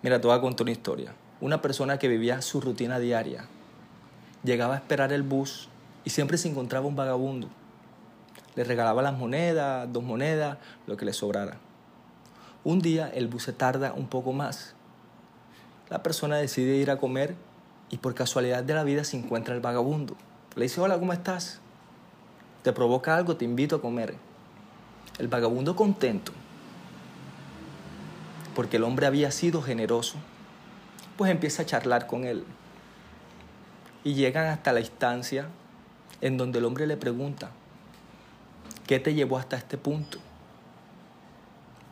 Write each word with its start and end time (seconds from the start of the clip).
Mira, 0.00 0.20
te 0.20 0.28
voy 0.28 0.36
a 0.36 0.40
contar 0.40 0.62
una 0.62 0.70
historia. 0.70 1.12
Una 1.40 1.60
persona 1.60 1.98
que 1.98 2.06
vivía 2.06 2.40
su 2.40 2.60
rutina 2.60 3.00
diaria 3.00 3.46
llegaba 4.44 4.74
a 4.74 4.78
esperar 4.78 5.12
el 5.12 5.24
bus 5.24 5.68
y 6.04 6.10
siempre 6.10 6.38
se 6.38 6.48
encontraba 6.48 6.86
un 6.86 6.94
vagabundo. 6.94 7.48
Le 8.54 8.62
regalaba 8.62 9.02
las 9.02 9.18
monedas, 9.18 9.92
dos 9.92 10.04
monedas, 10.04 10.58
lo 10.86 10.96
que 10.96 11.04
le 11.04 11.12
sobrara. 11.12 11.58
Un 12.62 12.80
día 12.80 13.08
el 13.08 13.26
bus 13.26 13.44
se 13.44 13.52
tarda 13.52 13.92
un 13.92 14.06
poco 14.06 14.32
más. 14.32 14.74
La 15.90 16.02
persona 16.02 16.36
decide 16.36 16.76
ir 16.76 16.92
a 16.92 16.98
comer 16.98 17.34
y 17.90 17.98
por 17.98 18.14
casualidad 18.14 18.62
de 18.62 18.74
la 18.74 18.84
vida 18.84 19.02
se 19.02 19.16
encuentra 19.16 19.54
el 19.54 19.60
vagabundo. 19.60 20.16
Le 20.54 20.64
dice, 20.64 20.80
hola, 20.80 20.98
¿cómo 20.98 21.12
estás? 21.12 21.60
¿Te 22.62 22.72
provoca 22.72 23.16
algo? 23.16 23.36
Te 23.36 23.44
invito 23.44 23.76
a 23.76 23.80
comer. 23.80 24.14
El 25.18 25.26
vagabundo 25.26 25.74
contento, 25.74 26.32
porque 28.58 28.78
el 28.78 28.82
hombre 28.82 29.06
había 29.06 29.30
sido 29.30 29.62
generoso, 29.62 30.16
pues 31.16 31.30
empieza 31.30 31.62
a 31.62 31.66
charlar 31.66 32.08
con 32.08 32.24
él. 32.24 32.44
Y 34.02 34.14
llegan 34.14 34.46
hasta 34.46 34.72
la 34.72 34.80
instancia 34.80 35.46
en 36.20 36.36
donde 36.36 36.58
el 36.58 36.64
hombre 36.64 36.88
le 36.88 36.96
pregunta, 36.96 37.50
¿qué 38.88 38.98
te 38.98 39.14
llevó 39.14 39.38
hasta 39.38 39.56
este 39.56 39.78
punto? 39.78 40.18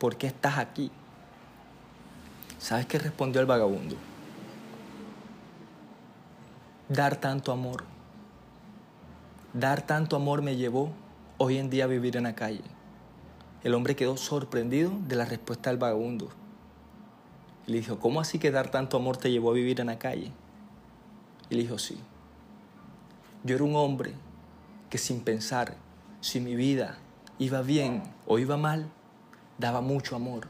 ¿Por 0.01 0.17
qué 0.17 0.27
estás 0.27 0.59
aquí? 0.59 0.91
¿Sabes 2.59 2.87
qué 2.87 2.99
respondió 2.99 3.41
el 3.41 3.47
vagabundo? 3.47 3.95
Dar 6.89 7.15
tanto 7.15 7.53
amor. 7.53 7.85
Dar 9.53 9.83
tanto 9.83 10.17
amor 10.17 10.43
me 10.43 10.57
llevó 10.57 10.91
hoy 11.39 11.59
en 11.59 11.71
día 11.71 11.85
a 11.85 11.87
vivir 11.87 12.17
en 12.17 12.25
la 12.25 12.35
calle. 12.35 12.65
El 13.63 13.73
hombre 13.75 13.95
quedó 13.95 14.17
sorprendido 14.17 14.91
de 15.07 15.15
la 15.15 15.27
respuesta 15.27 15.71
del 15.71 15.79
vagabundo. 15.79 16.29
Y 17.67 17.73
le 17.73 17.79
dijo, 17.79 17.99
¿cómo 17.99 18.21
así 18.21 18.39
que 18.39 18.51
dar 18.51 18.71
tanto 18.71 18.97
amor 18.97 19.17
te 19.17 19.31
llevó 19.31 19.51
a 19.51 19.55
vivir 19.55 19.81
en 19.81 19.89
la 19.89 19.99
calle? 19.99 20.33
Y 21.51 21.57
le 21.57 21.63
dijo, 21.63 21.79
sí. 21.79 21.99
Yo 23.43 23.57
era 23.57 23.65
un 23.65 23.77
hombre 23.77 24.15
que 24.91 24.99
sin 24.99 25.21
pensar 25.21 25.77
si 26.21 26.41
mi 26.41 26.55
vida 26.55 26.99
iba 27.39 27.63
bien 27.63 28.03
o 28.27 28.39
iba 28.39 28.57
mal, 28.57 28.89
daba 29.59 29.81
mucho 29.81 30.17
amor. 30.17 30.49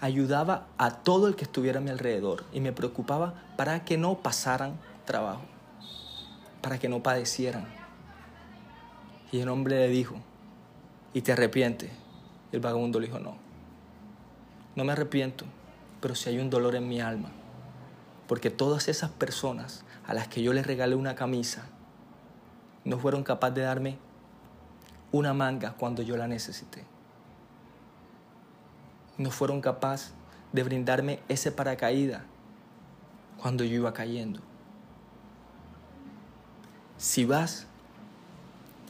Ayudaba 0.00 0.68
a 0.78 1.02
todo 1.02 1.28
el 1.28 1.36
que 1.36 1.44
estuviera 1.44 1.78
a 1.78 1.82
mi 1.82 1.90
alrededor 1.90 2.44
y 2.52 2.60
me 2.60 2.72
preocupaba 2.72 3.34
para 3.56 3.84
que 3.84 3.98
no 3.98 4.18
pasaran 4.18 4.78
trabajo, 5.04 5.42
para 6.62 6.78
que 6.78 6.88
no 6.88 7.02
padecieran. 7.02 7.66
Y 9.30 9.40
el 9.40 9.48
hombre 9.48 9.76
le 9.76 9.88
dijo, 9.88 10.16
¿y 11.12 11.20
te 11.22 11.32
arrepientes? 11.32 11.90
El 12.50 12.60
vagabundo 12.60 12.98
le 12.98 13.06
dijo, 13.06 13.18
no, 13.18 13.49
no 14.76 14.84
me 14.84 14.92
arrepiento, 14.92 15.44
pero 16.00 16.14
si 16.14 16.28
hay 16.28 16.38
un 16.38 16.50
dolor 16.50 16.74
en 16.74 16.88
mi 16.88 17.00
alma, 17.00 17.30
porque 18.26 18.50
todas 18.50 18.88
esas 18.88 19.10
personas 19.10 19.84
a 20.06 20.14
las 20.14 20.28
que 20.28 20.42
yo 20.42 20.52
les 20.52 20.66
regalé 20.66 20.94
una 20.94 21.14
camisa 21.14 21.66
no 22.84 22.98
fueron 22.98 23.22
capaces 23.22 23.56
de 23.56 23.62
darme 23.62 23.98
una 25.12 25.34
manga 25.34 25.74
cuando 25.76 26.02
yo 26.02 26.16
la 26.16 26.28
necesité. 26.28 26.84
No 29.18 29.30
fueron 29.30 29.60
capaces 29.60 30.12
de 30.52 30.62
brindarme 30.62 31.20
ese 31.28 31.52
paracaídas 31.52 32.22
cuando 33.40 33.64
yo 33.64 33.74
iba 33.74 33.92
cayendo. 33.92 34.40
Si 36.96 37.24
vas 37.24 37.66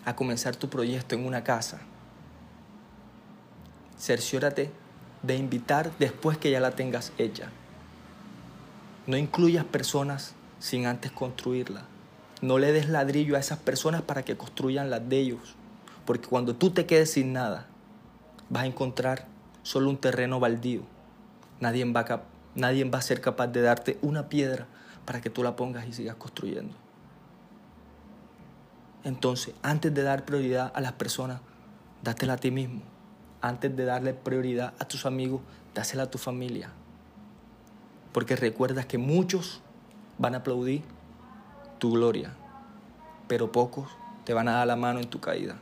a 0.04 0.14
comenzar 0.14 0.56
tu 0.56 0.68
proyecto 0.68 1.14
en 1.14 1.26
una 1.26 1.44
casa, 1.44 1.80
cerciórate 3.98 4.70
de 5.22 5.36
invitar 5.36 5.90
después 5.98 6.38
que 6.38 6.50
ya 6.50 6.60
la 6.60 6.72
tengas 6.72 7.12
hecha. 7.18 7.50
No 9.06 9.16
incluyas 9.16 9.64
personas 9.64 10.34
sin 10.58 10.86
antes 10.86 11.10
construirla. 11.10 11.84
No 12.42 12.58
le 12.58 12.72
des 12.72 12.88
ladrillo 12.88 13.36
a 13.36 13.40
esas 13.40 13.58
personas 13.58 14.02
para 14.02 14.22
que 14.22 14.36
construyan 14.36 14.90
las 14.90 15.08
de 15.08 15.18
ellos. 15.18 15.56
Porque 16.06 16.28
cuando 16.28 16.56
tú 16.56 16.70
te 16.70 16.86
quedes 16.86 17.12
sin 17.12 17.32
nada, 17.32 17.66
vas 18.48 18.62
a 18.62 18.66
encontrar 18.66 19.26
solo 19.62 19.90
un 19.90 19.98
terreno 19.98 20.40
baldío. 20.40 20.82
Nadie 21.60 21.84
va, 21.84 22.00
a, 22.00 22.22
nadie 22.54 22.84
va 22.84 22.98
a 22.98 23.02
ser 23.02 23.20
capaz 23.20 23.48
de 23.48 23.60
darte 23.60 23.98
una 24.00 24.28
piedra 24.28 24.66
para 25.04 25.20
que 25.20 25.28
tú 25.28 25.42
la 25.42 25.56
pongas 25.56 25.86
y 25.86 25.92
sigas 25.92 26.16
construyendo. 26.16 26.74
Entonces, 29.04 29.54
antes 29.62 29.92
de 29.92 30.02
dar 30.02 30.24
prioridad 30.24 30.72
a 30.74 30.80
las 30.80 30.92
personas, 30.92 31.40
dátela 32.02 32.34
a 32.34 32.36
ti 32.36 32.50
mismo. 32.50 32.82
Antes 33.42 33.74
de 33.74 33.84
darle 33.84 34.14
prioridad 34.14 34.74
a 34.78 34.84
tus 34.86 35.06
amigos, 35.06 35.40
dásela 35.74 36.04
a 36.04 36.10
tu 36.10 36.18
familia. 36.18 36.70
Porque 38.12 38.36
recuerdas 38.36 38.86
que 38.86 38.98
muchos 38.98 39.62
van 40.18 40.34
a 40.34 40.38
aplaudir 40.38 40.82
tu 41.78 41.92
gloria, 41.92 42.34
pero 43.28 43.52
pocos 43.52 43.88
te 44.24 44.34
van 44.34 44.48
a 44.48 44.52
dar 44.52 44.66
la 44.66 44.76
mano 44.76 45.00
en 45.00 45.08
tu 45.08 45.20
caída. 45.20 45.56